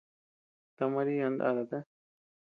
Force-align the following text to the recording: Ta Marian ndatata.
Ta 0.77 0.85
Marian 0.93 1.33
ndatata. 1.35 1.79